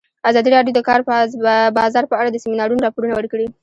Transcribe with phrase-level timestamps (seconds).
[0.29, 0.99] ازادي راډیو د د کار
[1.79, 3.47] بازار په اړه د سیمینارونو راپورونه ورکړي.